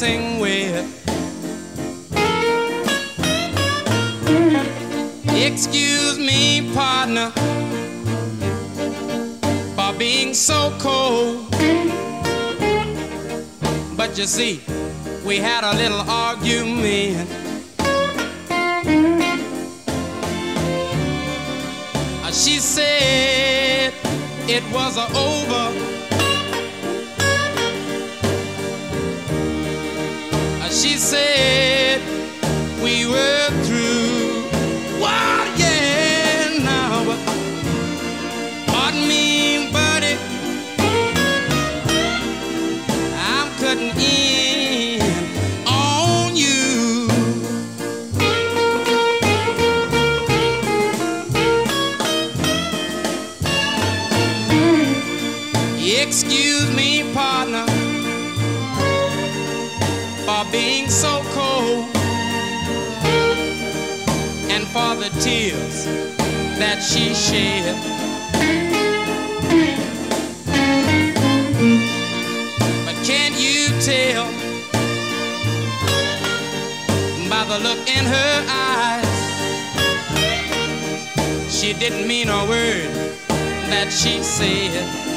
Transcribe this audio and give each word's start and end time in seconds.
Dancing 0.00 0.40
with. 0.40 0.96
Excuse 5.28 6.18
me, 6.18 6.72
partner, 6.74 7.30
for 9.74 9.98
being 9.98 10.32
so 10.32 10.74
cold. 10.78 11.50
But 13.96 14.16
you 14.16 14.24
see, 14.24 14.60
we 15.26 15.36
had 15.36 15.64
a 15.64 15.76
little 15.76 16.00
argument. 16.08 17.28
She 22.32 22.58
said 22.58 23.92
it 24.48 24.64
was 24.72 24.96
over. 24.96 25.89
We 33.12 33.39
for 64.72 64.94
the 64.94 65.10
tears 65.18 65.84
that 66.58 66.80
she 66.80 67.12
shed. 67.12 67.74
But 72.86 72.94
can 73.04 73.32
you 73.36 73.66
tell 73.80 74.26
by 77.28 77.44
the 77.50 77.58
look 77.58 77.88
in 77.88 78.04
her 78.04 78.46
eyes? 78.48 79.06
She 81.52 81.72
didn't 81.72 82.06
mean 82.06 82.28
a 82.28 82.46
word 82.46 82.90
that 83.70 83.90
she 83.90 84.22
said. 84.22 85.09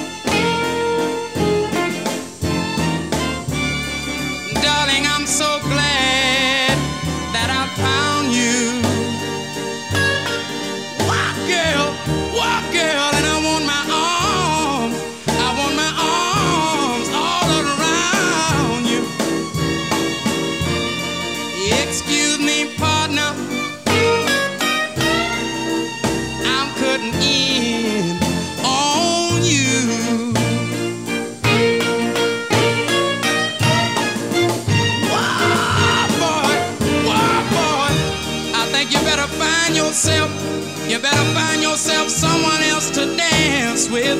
With. 43.93 44.17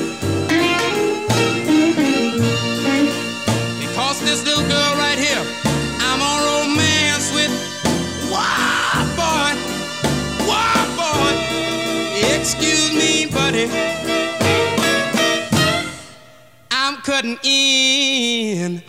Because 3.80 4.20
this 4.20 4.44
little 4.44 4.62
girl 4.68 4.92
right 4.94 5.18
here, 5.18 5.42
I'm 5.98 6.22
on 6.22 6.38
romance 6.46 7.34
with. 7.34 7.50
Why, 8.30 9.02
boy, 9.18 9.50
why, 10.46 10.74
boy? 10.94 11.32
Excuse 12.36 12.94
me, 12.94 13.26
buddy. 13.26 13.68
I'm 16.70 16.96
cutting 16.98 17.38
in 17.42 18.80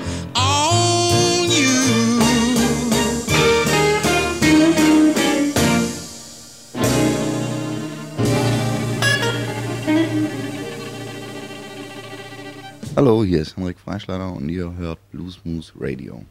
Hallo, 13.15 13.23
hier 13.23 13.43
ist 13.43 13.55
Henrik 13.55 13.79
Freischlader 13.79 14.33
und 14.33 14.49
ihr 14.49 14.75
hört 14.75 14.99
Blues 15.09 15.39
Moose 15.45 15.71
Radio. 15.79 16.21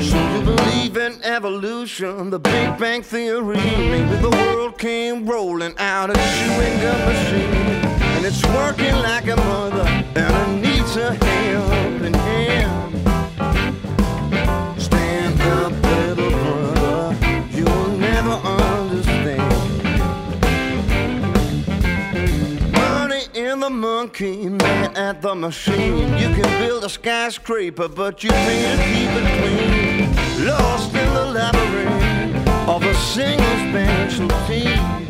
So 0.00 0.16
you 0.16 0.40
believe 0.42 0.96
in 0.96 1.22
evolution, 1.22 2.30
the 2.30 2.38
Big 2.38 2.78
Bang 2.78 3.02
Theory. 3.02 3.58
Maybe 3.58 4.16
the 4.22 4.30
world 4.30 4.78
came 4.78 5.26
rolling 5.26 5.74
out 5.76 6.08
of 6.08 6.16
a 6.16 6.28
chewing 6.38 6.80
gum 6.80 6.98
machine. 7.04 8.01
And 8.24 8.32
it's 8.32 8.46
working 8.46 8.94
like 9.02 9.26
a 9.26 9.34
mother, 9.34 9.82
and 10.14 10.64
it 10.64 10.70
needs 10.70 10.96
a 10.96 11.12
helping 11.12 12.14
hand. 12.14 12.94
Stand 14.80 15.40
up, 15.40 15.72
little 15.82 16.30
brother, 16.30 17.16
you'll 17.50 17.98
never 17.98 18.30
understand. 18.30 19.42
Money 22.72 23.24
in 23.34 23.58
the 23.58 23.70
monkey, 23.70 24.48
man 24.48 24.96
at 24.96 25.20
the 25.20 25.34
machine. 25.34 26.16
You 26.16 26.28
can 26.28 26.60
build 26.64 26.84
a 26.84 26.88
skyscraper, 26.88 27.88
but 27.88 28.22
you 28.22 28.30
can't 28.30 28.80
keep 28.92 29.10
it 29.20 29.26
clean. 29.40 30.46
Lost 30.46 30.94
in 30.94 31.12
the 31.12 31.24
labyrinth 31.24 32.48
of 32.68 32.84
a 32.84 32.94
single 32.94 33.56
specialty. 33.72 35.01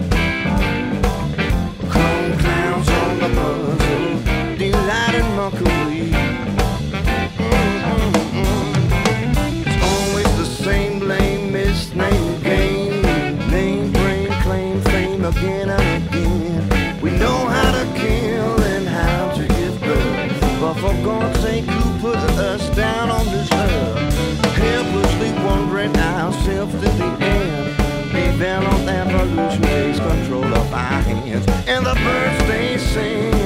And 31.35 31.87
the 31.87 31.95
birds 31.95 32.47
they 32.47 32.77
sing, 32.77 33.42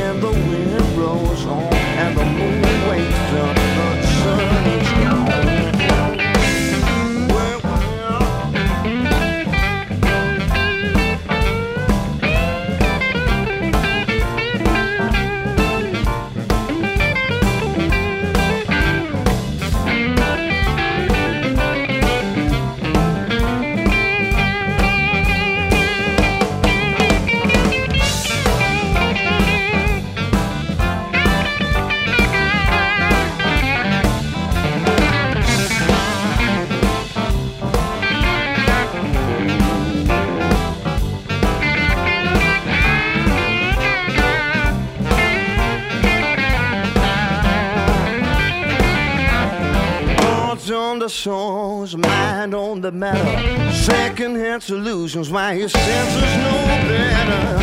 Songs, 51.17 51.97
mind 51.97 52.55
on 52.55 52.83
the 52.83 52.93
matter. 52.93 53.73
Secondhand 53.73 54.63
solutions, 54.63 55.31
why 55.31 55.55
your 55.55 55.69
senses 55.71 56.37
know 56.37 56.67
better. 56.87 57.57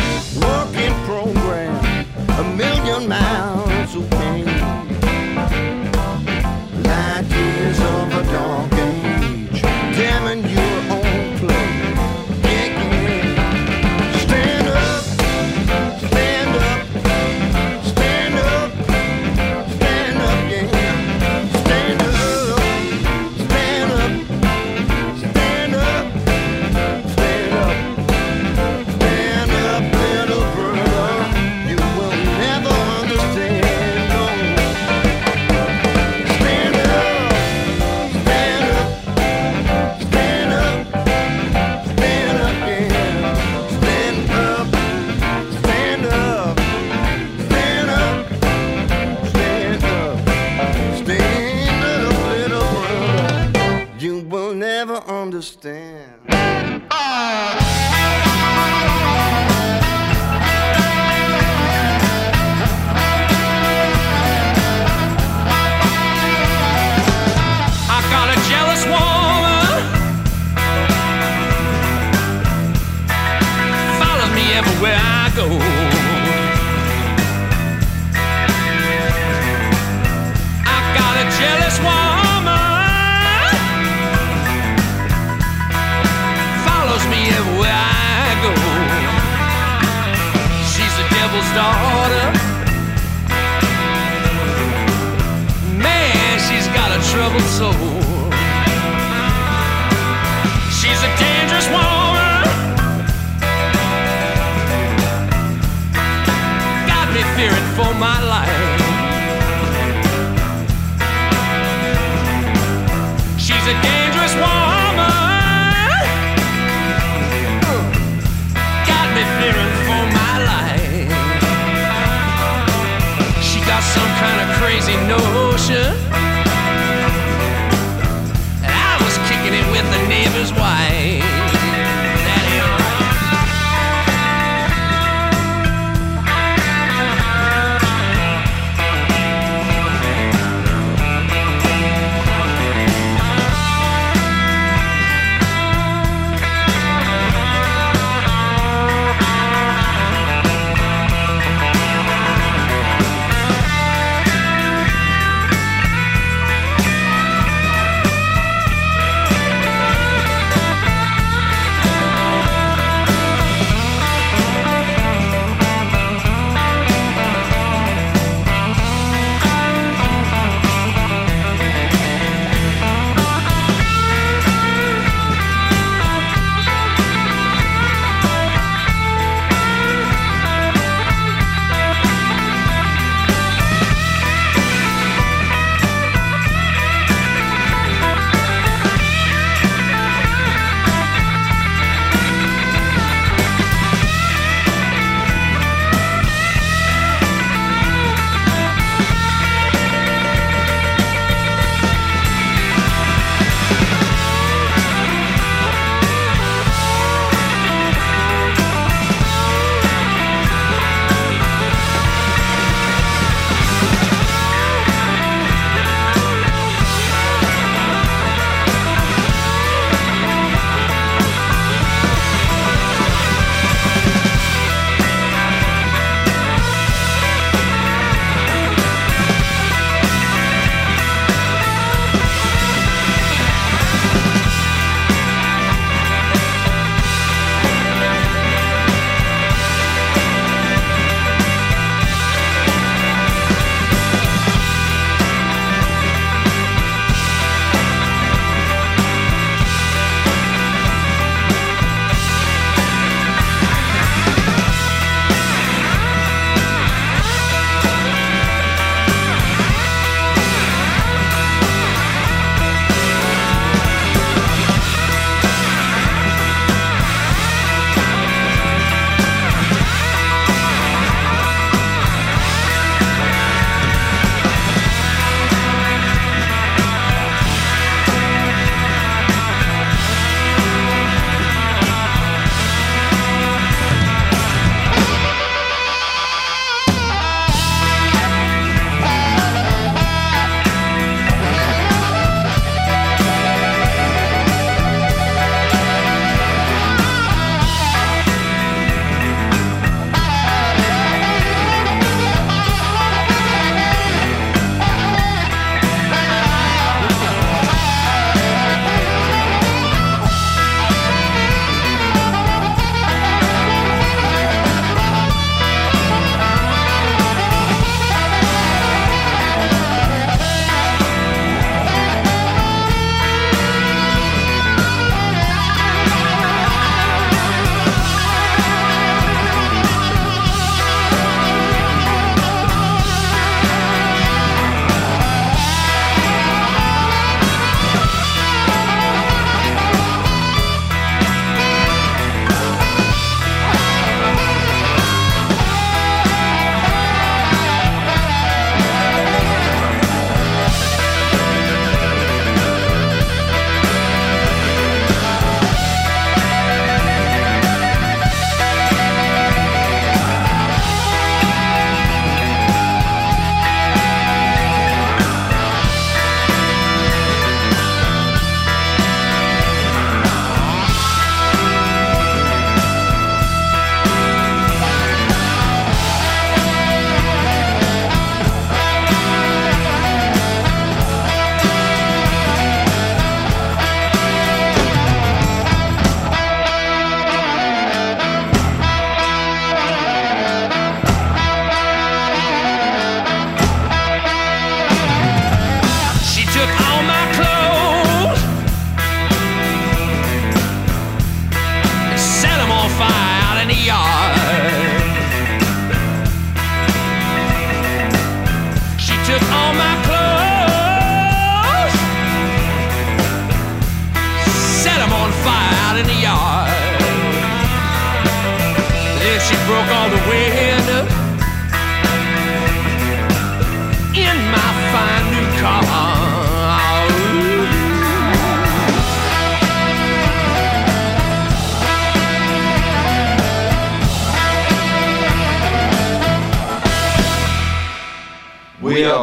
Working 0.44 0.94
program, 1.04 2.06
a 2.30 2.56
million 2.56 3.08
miles. 3.08 3.53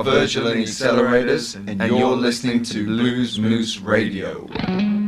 Virtual 0.04 0.48
and 0.48 0.64
Accelerators, 0.64 1.56
and 1.68 1.82
you're 1.82 2.16
listening 2.16 2.64
to 2.64 2.86
Blues 2.86 3.40
Moose 3.40 3.80
Radio. 3.80 5.01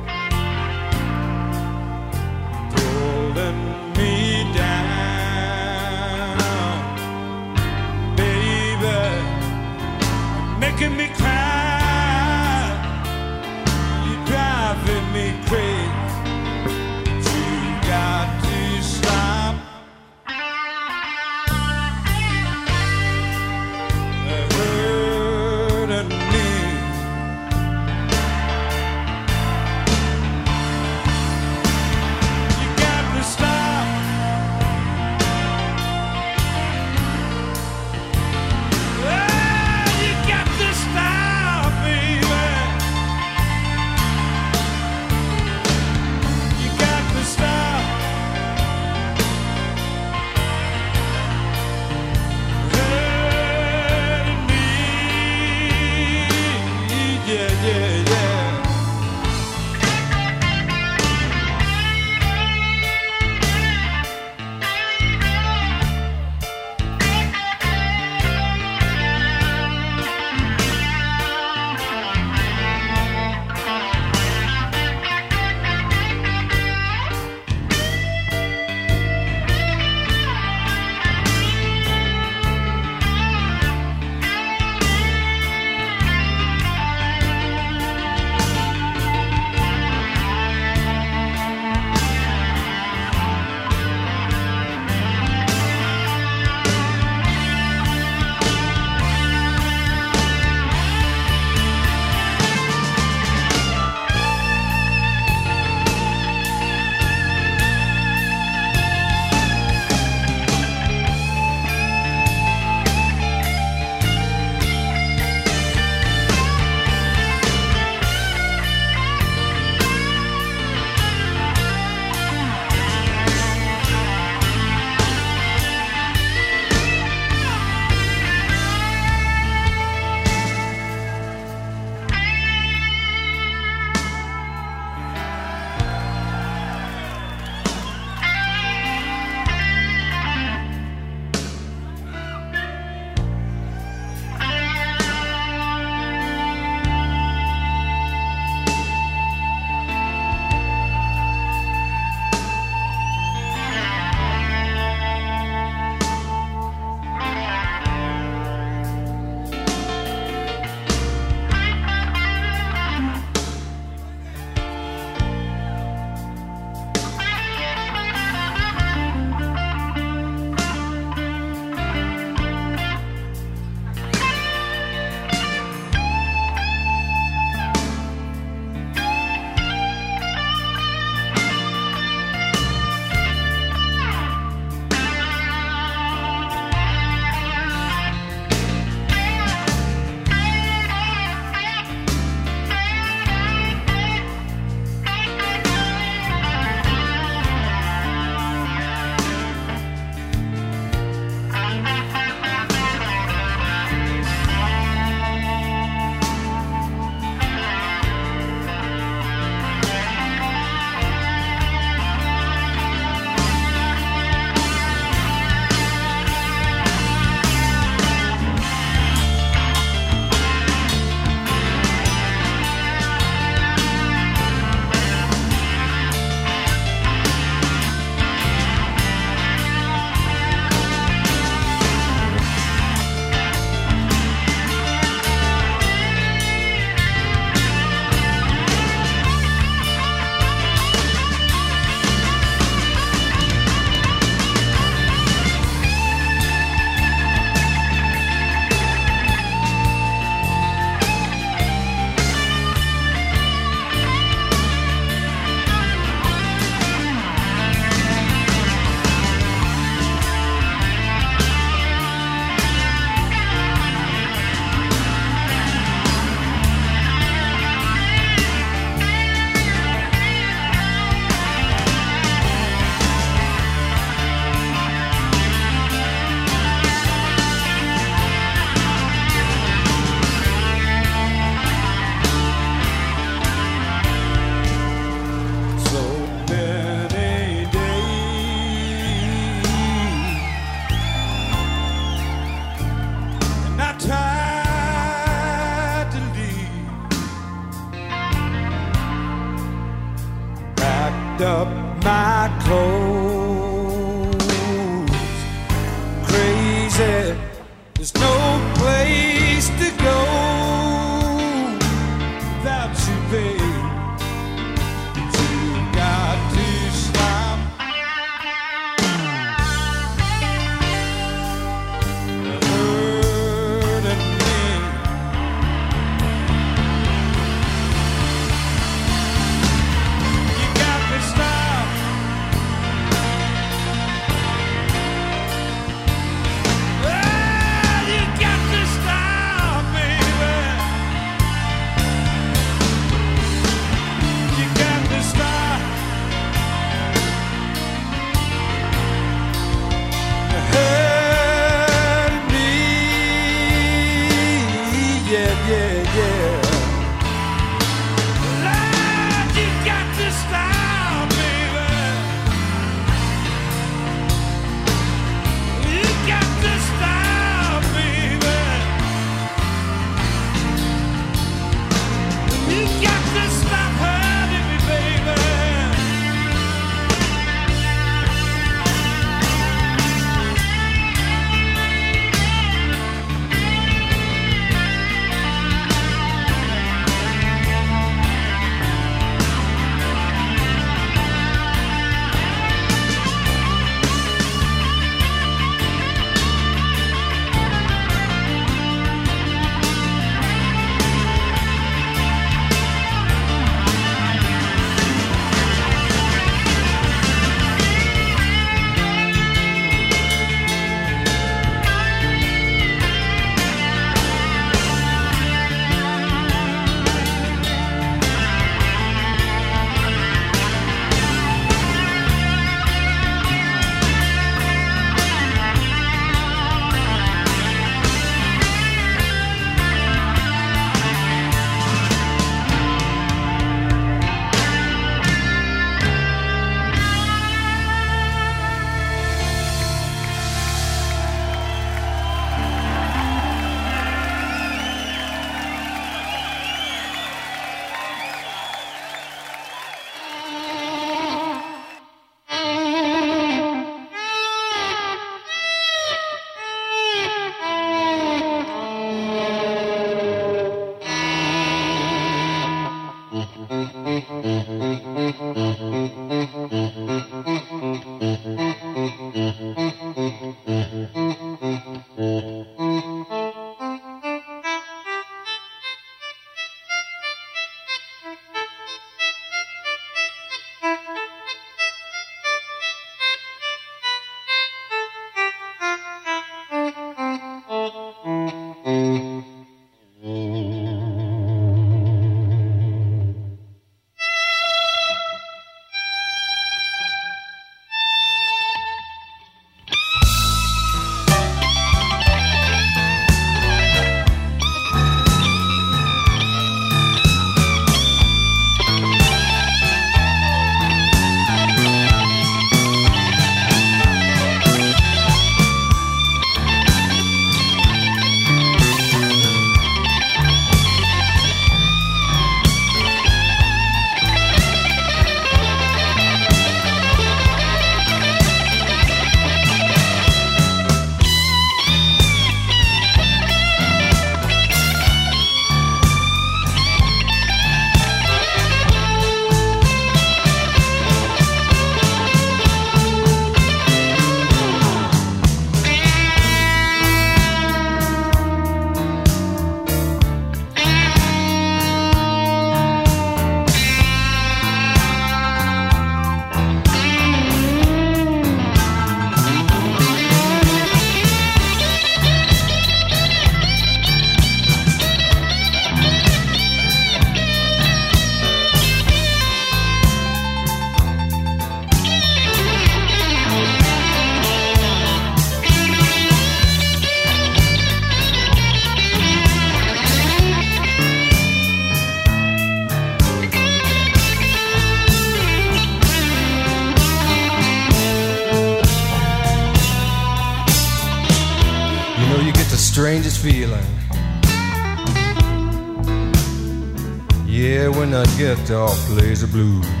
Yeah, 599.61 600.00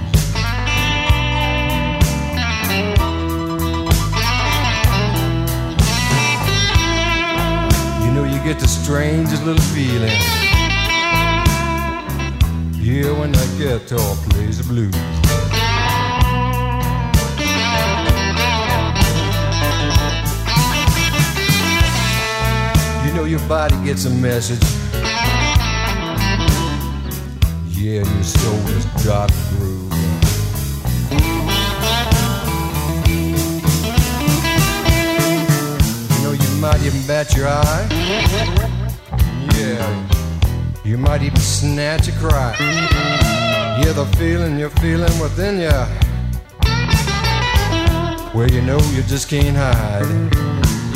just 49.11 49.27
can't 49.27 49.57
hide. 49.57 50.07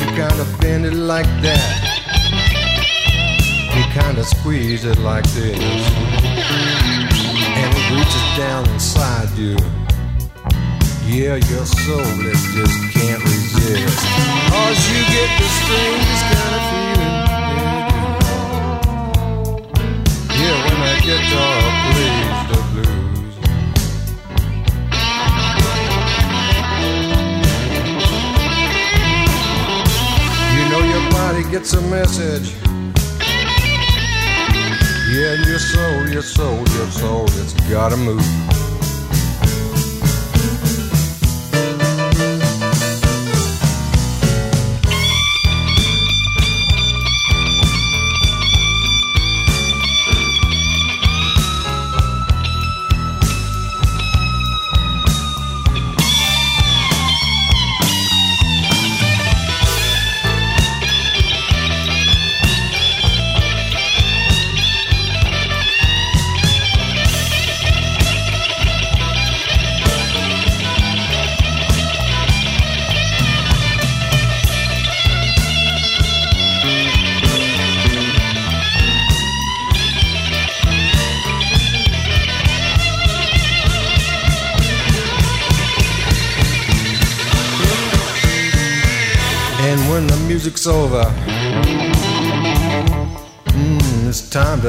You 0.00 0.06
kind 0.16 0.40
of 0.40 0.48
bend 0.58 0.86
it 0.86 0.94
like 0.94 1.26
that. 1.42 1.72
You 3.76 3.84
kind 3.92 4.16
of 4.16 4.24
squeeze 4.24 4.86
it 4.86 4.96
like 5.00 5.24
this. 5.34 5.58
And 7.60 7.74
it 7.76 7.90
reaches 7.92 8.38
down 8.38 8.66
inside 8.70 9.28
you. 9.36 9.54
Yeah, 11.04 11.36
your 11.36 11.66
soul 11.66 12.00
it 12.00 12.40
just 12.56 12.78
can't 12.96 13.22
resist. 13.22 14.00
Cause 14.48 14.80
you 14.88 15.00
get 15.12 15.30
the 15.36 15.48
strangest 15.60 16.24
kind 16.32 16.54
of 16.56 16.62
feeling. 16.72 17.16
Yeah, 20.40 20.56
when 20.64 20.78
that 20.88 21.00
guitar 21.04 21.60
plays 21.92 22.40
the 22.48 22.60
blues. 22.72 22.95
Your 31.36 31.42
body 31.42 31.50
gets 31.50 31.72
a 31.74 31.80
message. 31.82 32.54
Yeah, 35.10 35.34
your 35.46 35.58
soul, 35.58 36.08
your 36.08 36.22
soul, 36.22 36.56
your 36.56 36.90
soul, 36.90 37.24
it's 37.24 37.52
gotta 37.70 37.96
move. 37.96 38.55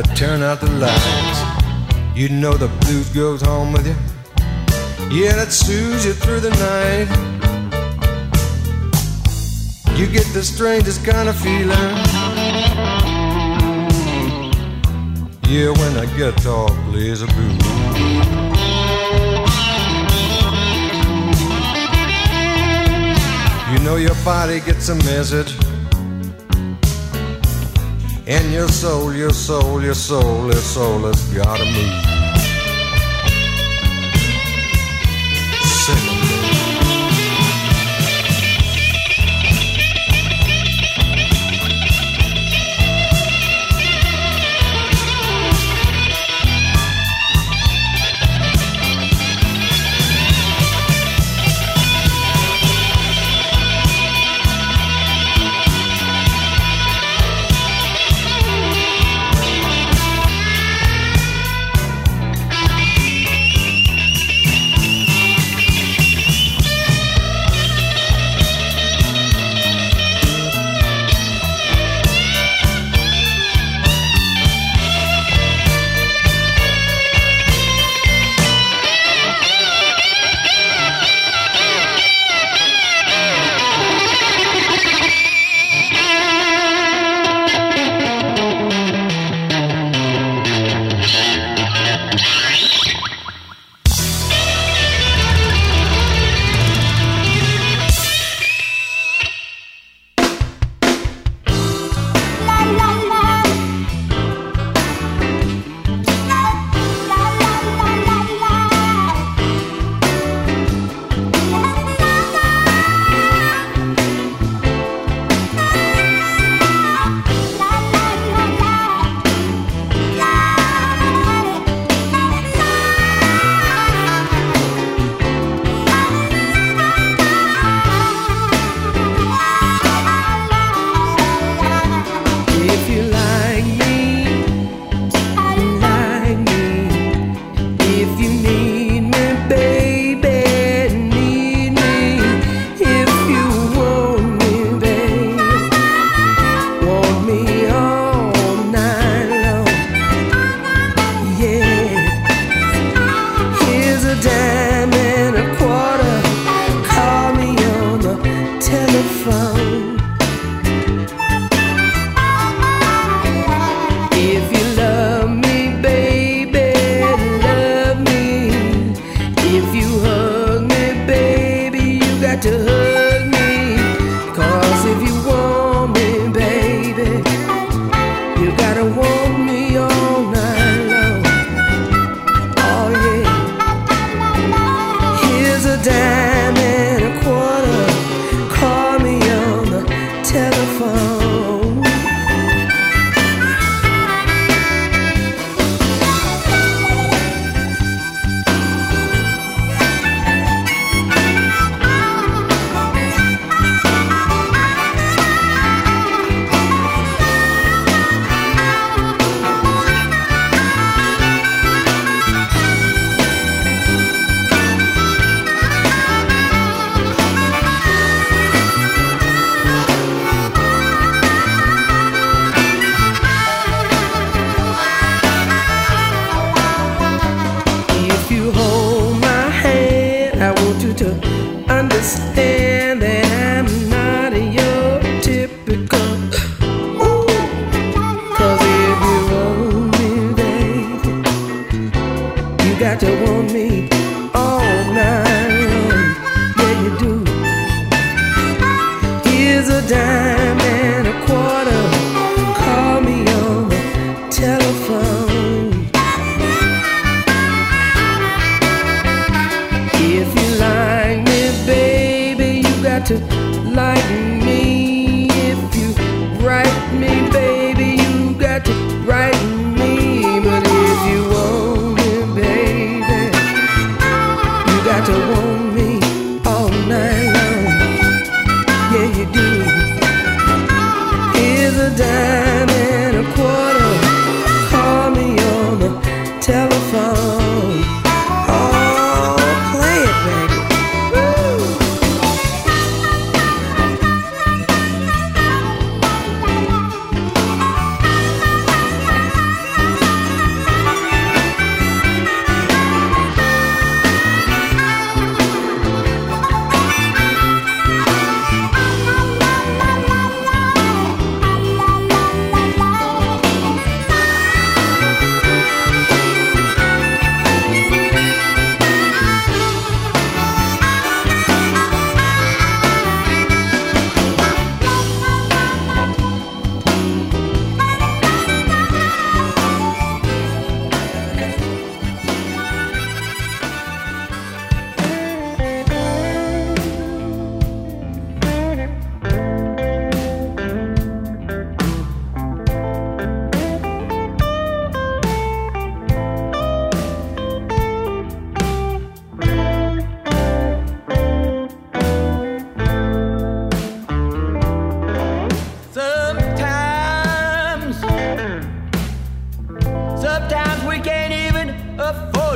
To 0.04 0.14
turn 0.14 0.44
out 0.44 0.60
the 0.62 0.70
lights. 0.74 1.40
You 2.16 2.30
know 2.30 2.54
the 2.54 2.68
blues 2.82 3.10
goes 3.10 3.42
home 3.42 3.74
with 3.74 3.88
you. 3.88 3.96
Yeah, 5.10 5.36
that 5.38 5.52
soothes 5.52 6.06
you 6.06 6.14
through 6.14 6.42
the 6.42 6.52
night. 6.52 7.08
You 9.98 10.06
get 10.06 10.26
the 10.34 10.44
strangest 10.44 11.04
kind 11.04 11.28
of 11.28 11.36
feeling. 11.36 11.72
Yeah, 15.50 15.72
when 15.80 15.94
that 15.96 16.14
guitar 16.16 16.68
plays 16.92 17.24
a 17.24 17.28
blues. 17.28 17.58
You 23.72 23.80
know 23.84 23.96
your 23.96 24.16
body 24.24 24.60
gets 24.60 24.90
a 24.90 24.96
message. 24.96 25.56
And 28.30 28.52
your 28.52 28.68
soul, 28.68 29.14
your 29.14 29.30
soul, 29.30 29.82
your 29.82 29.94
soul, 29.94 30.48
your 30.48 30.56
soul 30.56 31.00
has 31.04 31.24
gotta 31.34 31.64
move. 31.64 32.07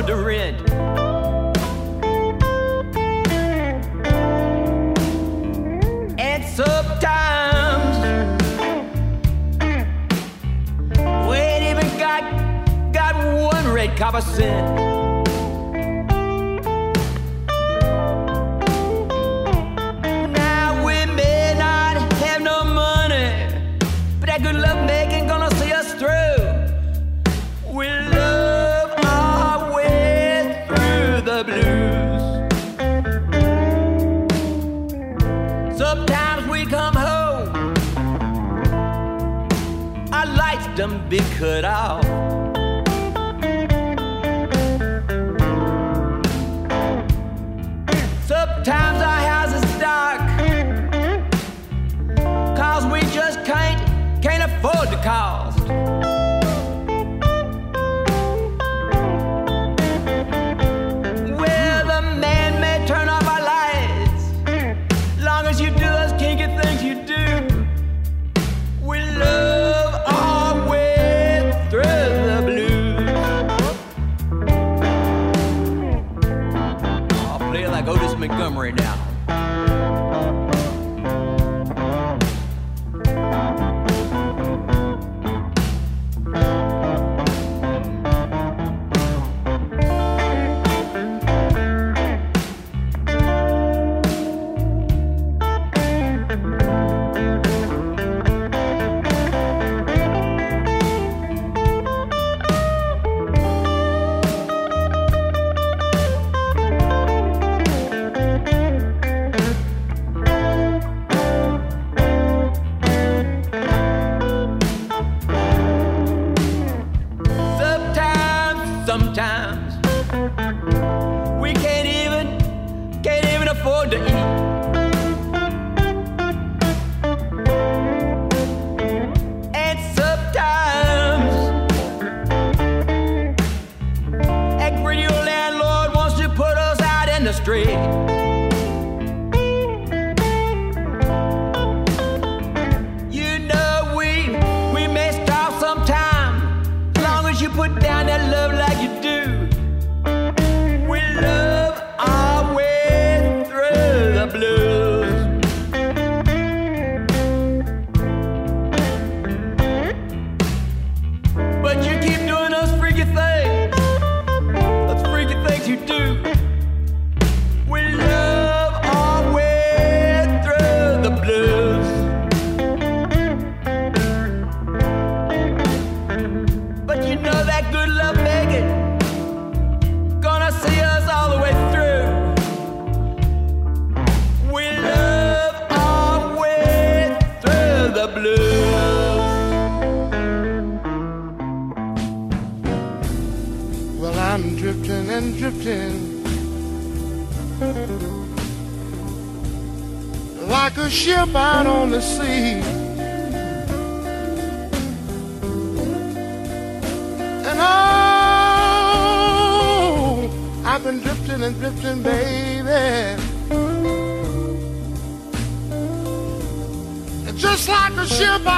soda 0.02 0.16
red. 0.16 0.54
And 6.18 6.44
sometimes 6.44 7.98
we 11.28 11.36
ain't 11.36 11.78
even 11.78 11.98
got 11.98 12.92
got 12.92 13.14
one 13.14 13.72
red 13.72 13.96
copper 13.96 14.20
cent. 14.20 14.91
cut 41.42 41.64
off. 41.64 42.01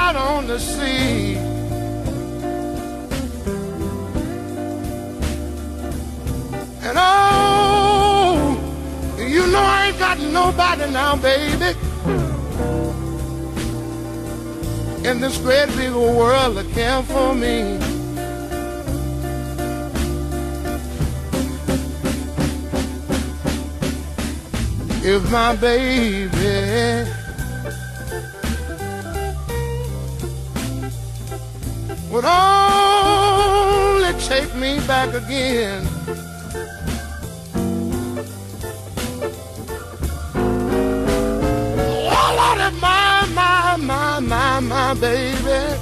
Out 0.05 0.17
on 0.17 0.47
the 0.47 0.59
sea. 0.59 1.37
And 6.87 6.97
oh, 6.99 8.59
you 9.19 9.47
know 9.53 9.65
I 9.77 9.87
ain't 9.89 9.99
got 9.99 10.19
nobody 10.19 10.91
now, 10.93 11.17
baby. 11.17 11.71
In 15.09 15.21
this 15.21 15.39
great 15.39 15.69
big 15.77 15.95
world 15.95 16.57
that 16.57 16.69
care 16.75 17.03
for 17.05 17.35
me. 17.35 17.79
If 25.07 25.31
my 25.31 25.55
baby 25.57 27.24
would 32.15 32.25
only 32.25 34.13
take 34.21 34.55
me 34.55 34.79
back 34.87 35.13
again. 35.15 35.85
Oh, 42.07 42.31
Lord, 42.39 42.75
my, 42.81 43.27
my, 43.35 43.77
my, 43.81 44.21
my, 44.21 44.61
my 44.61 44.95
baby. 44.95 45.77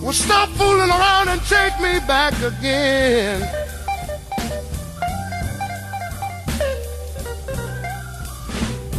Well, 0.00 0.12
stop 0.12 0.48
fooling 0.50 0.90
around 0.90 1.28
and 1.30 1.42
take 1.46 1.80
me 1.80 1.98
back 2.06 2.40
again. 2.40 3.40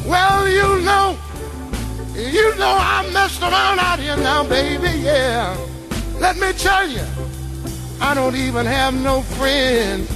Well, 0.06 0.50
you 0.50 0.82
know, 0.84 1.19
you 2.40 2.56
know 2.56 2.76
I 2.96 3.10
messed 3.12 3.42
around 3.42 3.80
out 3.80 4.00
here 4.00 4.18
now, 4.18 4.44
baby, 4.44 4.92
yeah. 5.00 5.58
Let 6.20 6.38
me 6.38 6.52
tell 6.54 6.88
you, 6.88 7.06
I 8.00 8.14
don't 8.14 8.36
even 8.36 8.66
have 8.66 8.94
no 8.94 9.22
friends. 9.22 10.10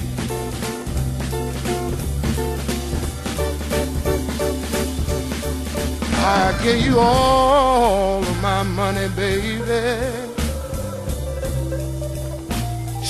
I 6.26 6.58
give 6.62 6.80
you 6.86 6.98
all 6.98 8.22
of 8.22 8.42
my 8.42 8.62
money, 8.62 9.08
baby. 9.14 9.58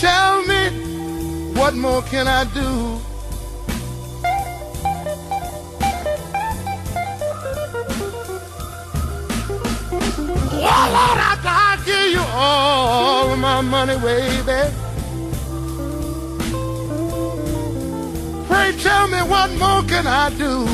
Tell 0.01 0.45
me, 0.51 0.63
what 1.55 1.75
more 1.75 2.03
can 2.03 2.27
I 2.27 2.43
do? 2.61 3.14
Oh, 10.67 10.87
Lord, 10.97 11.19
I, 11.21 11.37
I 11.45 11.77
give 11.85 12.13
you 12.13 12.25
all 12.33 13.33
of 13.33 13.39
my 13.39 13.61
money, 13.61 13.99
baby. 13.99 14.61
Pray 18.49 18.73
tell 18.83 19.09
me 19.09 19.19
what 19.29 19.51
more 19.59 19.83
can 19.83 20.07
I 20.07 20.31
do? 20.31 20.67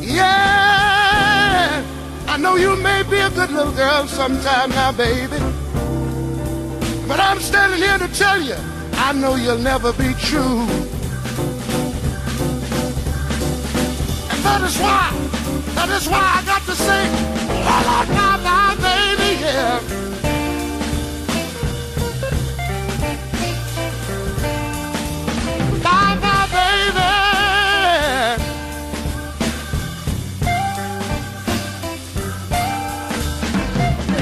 Yeah, 0.00 1.82
I 2.28 2.36
know 2.36 2.56
you 2.56 2.76
may 2.76 3.02
be 3.04 3.16
a 3.16 3.30
good 3.30 3.50
little 3.50 3.72
girl 3.72 4.06
sometime 4.08 4.70
now, 4.70 4.92
baby. 4.92 5.38
But 7.08 7.18
I'm 7.18 7.40
standing 7.40 7.78
here 7.78 7.98
to 7.98 8.08
tell 8.14 8.40
you, 8.42 8.56
I 8.92 9.12
know 9.14 9.36
you'll 9.36 9.58
never 9.58 9.92
be 9.94 10.12
true. 10.14 10.91
That 14.52 14.62
is 14.68 14.78
why, 14.78 15.10
that 15.76 15.88
is 15.88 16.08
why 16.08 16.24
I 16.36 16.44
got 16.44 16.62
to 16.66 16.74
say, 16.74 17.04
oh, 17.72 17.82
Lord, 17.88 18.08
my, 18.08 18.36
my 18.44 18.74
baby, 18.84 19.40
yeah. 19.40 19.80
Bye, 25.82 26.16
bye, 26.20 26.46
baby. 26.52 27.08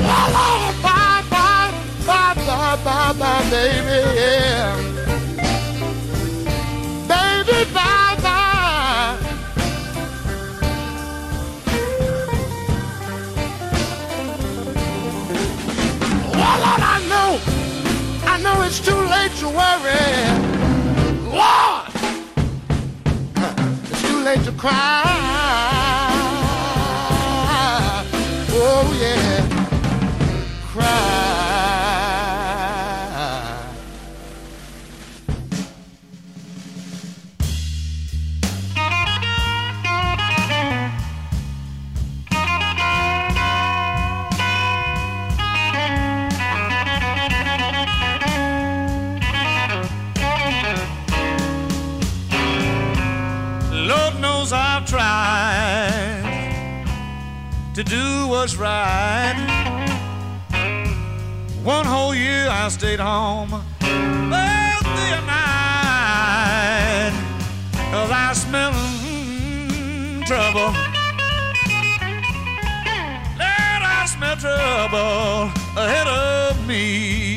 Bye, 0.06 0.72
bye, 0.82 1.24
bye, 2.06 2.34
bye, 2.36 2.76
bye, 2.84 3.12
bye, 3.18 3.50
baby, 3.50 4.18
yeah. 4.18 4.89
Worry. 19.48 20.30
Lord, 21.32 21.86
it's 23.90 24.02
too 24.02 24.20
late 24.22 24.44
to 24.44 24.52
cry. 24.52 25.02
Oh, 28.52 28.98
yeah 29.00 29.49
to 57.84 57.88
do 57.88 58.28
what's 58.28 58.56
right. 58.56 59.36
One 61.62 61.86
whole 61.86 62.14
year 62.14 62.46
I 62.50 62.68
stayed 62.68 63.00
home 63.00 63.50
both 63.50 64.84
day 64.98 65.12
and 65.16 65.26
night. 65.26 67.12
Cause 67.90 68.10
I 68.10 68.32
smell 68.34 68.72
mm, 68.72 70.26
trouble. 70.26 70.74
Lord, 73.40 73.82
I 73.98 74.04
smell 74.14 74.36
trouble 74.36 75.50
ahead 75.82 76.06
of 76.06 76.66
me. 76.68 77.29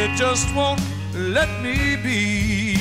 They 0.00 0.14
just 0.16 0.54
won't 0.54 0.80
let 1.14 1.50
me 1.62 1.96
be. 1.96 2.76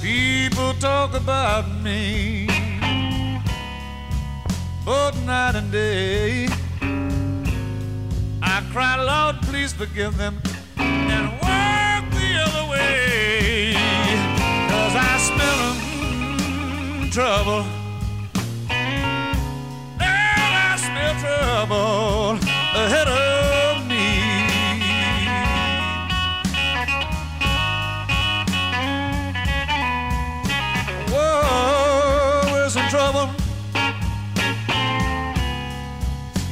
People 0.00 0.72
talk 0.74 1.14
about 1.14 1.66
me 1.82 2.46
both 4.84 5.16
night 5.26 5.56
and 5.56 5.72
day. 5.72 6.46
I 8.40 8.56
cry, 8.72 8.94
Lord, 9.02 9.42
please 9.48 9.72
forgive 9.72 10.16
them 10.16 10.40
and 10.76 11.26
walk 11.42 12.04
the 12.20 12.30
other 12.46 12.64
way. 12.70 13.72
Cause 14.70 14.94
I 14.94 15.12
smell 15.28 15.60
mm, 15.74 17.12
trouble. 17.12 17.77
trouble 21.68 22.38
ahead 22.74 23.08
of 23.08 23.86
me. 23.86 24.08
Whoa, 31.12 32.42
we're 32.50 32.64
in 32.64 32.88
trouble. 32.88 33.28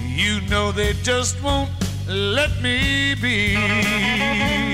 You 0.04 0.40
know 0.50 0.70
they 0.72 0.92
just 1.02 1.42
won't 1.42 1.70
let 2.08 2.60
me 2.60 3.14
be. 3.14 4.65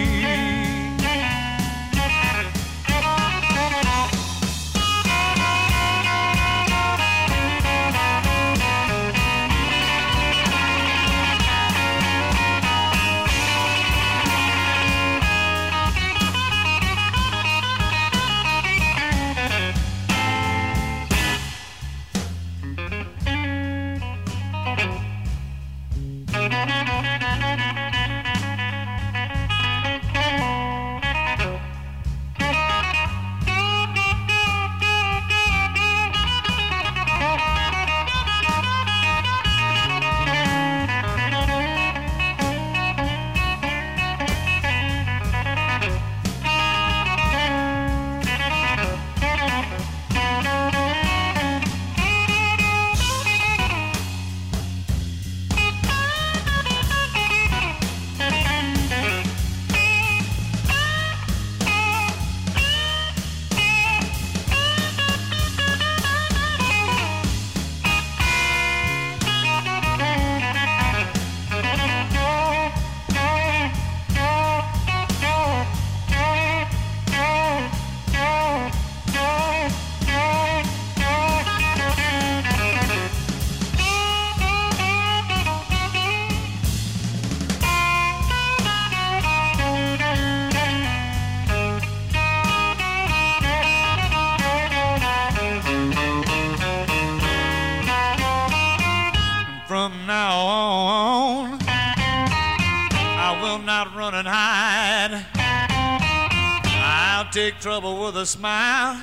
trouble 107.63 108.05
with 108.05 108.17
a 108.17 108.27
smile. 108.27 109.01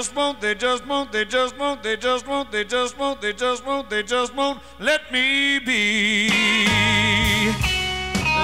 just 0.00 0.16
won't, 0.16 0.40
they 0.40 0.54
just 0.54 0.86
won't, 0.86 1.12
they 1.12 1.26
just 1.26 1.58
won't, 1.58 1.82
they 1.82 1.94
just 1.94 2.26
won't, 2.26 2.50
they 2.50 2.64
just 2.64 2.96
won't, 2.96 3.20
they 3.20 3.34
just 3.34 3.66
won't, 3.66 3.90
they 3.90 4.02
just 4.02 4.34
won't 4.34 4.58
let 4.78 5.12
me 5.12 5.58
be. 5.58 6.30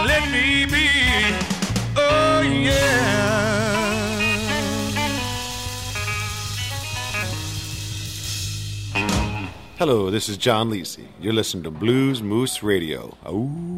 Let 0.04 0.30
me 0.30 0.66
be. 0.66 0.90
Oh 1.96 2.42
yeah. 2.42 3.46
Hello, 9.78 10.10
this 10.10 10.28
is 10.28 10.36
John 10.36 10.70
Lisi. 10.70 11.06
You're 11.18 11.32
listening 11.32 11.64
to 11.64 11.70
Blues 11.70 12.22
Moose 12.22 12.62
Radio. 12.62 13.16
Ooh. 13.26 13.75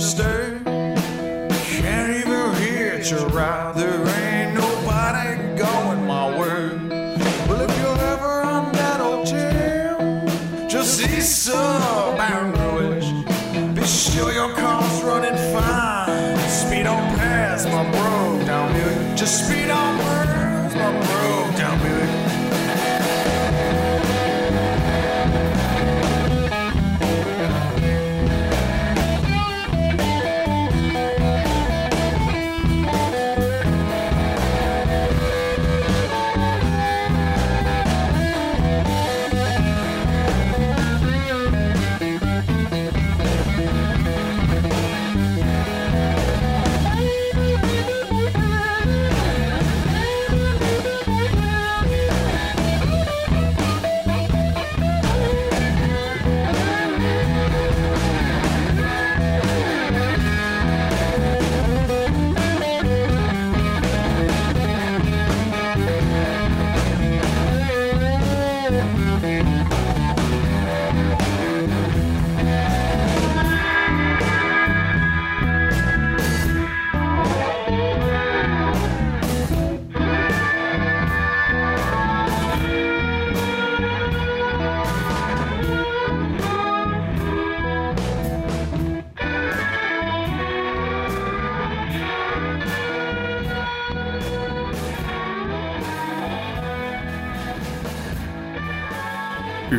stir. 0.00 0.60
Can't 0.64 2.10
even 2.10 2.54
hear 2.56 2.94
it's 2.94 3.10
you're 3.10 3.28
rather 3.28 4.05